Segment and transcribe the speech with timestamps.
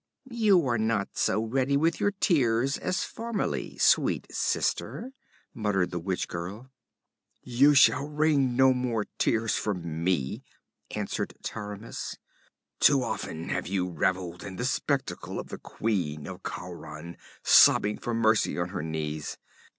[0.31, 5.11] 'You are not so ready with your tears as formerly, sweet sister,'
[5.53, 6.71] muttered the witch girl.
[7.43, 10.43] 'You shall wring no more tears from me,'
[10.89, 12.17] answered Taramis.
[12.79, 18.15] 'Too often you have reveled in the spectacle of the queen of Khauran sobbing for
[18.15, 19.37] mercy on her knees.